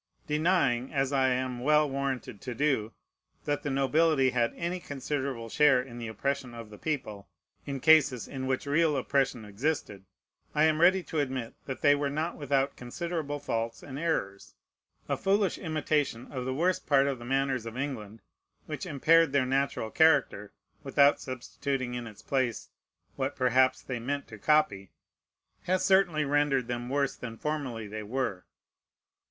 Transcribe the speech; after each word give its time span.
Denying, 0.25 0.91
as 0.91 1.13
I 1.13 1.27
am 1.29 1.59
well 1.59 1.87
warranted 1.87 2.41
to 2.41 2.55
do, 2.55 2.91
that 3.45 3.61
the 3.61 3.69
nobility 3.69 4.31
had 4.31 4.51
any 4.55 4.79
considerable 4.79 5.47
share 5.47 5.79
in 5.79 5.99
the 5.99 6.07
oppression 6.07 6.55
of 6.55 6.71
the 6.71 6.79
people, 6.79 7.29
in 7.67 7.79
cases 7.79 8.27
in 8.27 8.47
which 8.47 8.65
real 8.65 8.97
oppression 8.97 9.45
existed, 9.45 10.03
I 10.55 10.63
am 10.63 10.81
ready 10.81 11.03
to 11.03 11.19
admit 11.19 11.53
that 11.65 11.81
they 11.81 11.93
were 11.93 12.09
not 12.09 12.35
without 12.35 12.75
considerable 12.75 13.37
faults 13.37 13.83
and 13.83 13.99
errors. 13.99 14.55
A 15.07 15.15
foolish 15.15 15.59
imitation 15.59 16.31
of 16.31 16.45
the 16.45 16.53
worst 16.55 16.87
part 16.87 17.05
of 17.05 17.19
the 17.19 17.25
manners 17.25 17.67
of 17.67 17.77
England, 17.77 18.23
which 18.65 18.87
impaired 18.87 19.33
their 19.33 19.45
natural 19.45 19.91
character, 19.91 20.51
without 20.81 21.19
substituting 21.21 21.93
in 21.93 22.07
its 22.07 22.23
place 22.23 22.69
what 23.17 23.35
perhaps 23.35 23.83
they 23.83 23.99
meant 23.99 24.27
to 24.29 24.39
copy, 24.39 24.89
has 25.65 25.85
certainly 25.85 26.25
rendered 26.25 26.67
them 26.67 26.89
worse 26.89 27.15
than 27.15 27.37
formerly 27.37 27.85
they 27.85 28.01
were. 28.01 28.45